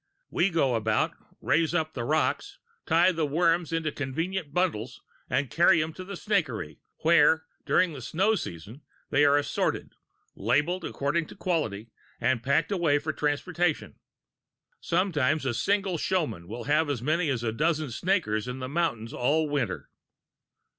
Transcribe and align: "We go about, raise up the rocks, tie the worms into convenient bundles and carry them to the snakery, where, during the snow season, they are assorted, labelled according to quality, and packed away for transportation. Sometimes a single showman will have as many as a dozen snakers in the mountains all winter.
"We 0.31 0.49
go 0.49 0.73
about, 0.73 1.11
raise 1.41 1.75
up 1.75 1.93
the 1.93 2.03
rocks, 2.03 2.57
tie 2.87 3.11
the 3.11 3.27
worms 3.27 3.71
into 3.71 3.91
convenient 3.91 4.51
bundles 4.51 4.99
and 5.29 5.51
carry 5.51 5.79
them 5.79 5.93
to 5.93 6.03
the 6.03 6.15
snakery, 6.17 6.79
where, 7.03 7.45
during 7.67 7.93
the 7.93 8.01
snow 8.01 8.33
season, 8.33 8.81
they 9.11 9.25
are 9.25 9.37
assorted, 9.37 9.93
labelled 10.35 10.85
according 10.85 11.27
to 11.27 11.35
quality, 11.35 11.91
and 12.19 12.41
packed 12.41 12.71
away 12.71 12.97
for 12.97 13.13
transportation. 13.13 13.99
Sometimes 14.79 15.45
a 15.45 15.53
single 15.53 15.99
showman 15.99 16.47
will 16.47 16.63
have 16.63 16.89
as 16.89 17.03
many 17.03 17.29
as 17.29 17.43
a 17.43 17.51
dozen 17.51 17.91
snakers 17.91 18.47
in 18.47 18.57
the 18.57 18.67
mountains 18.67 19.13
all 19.13 19.47
winter. 19.49 19.91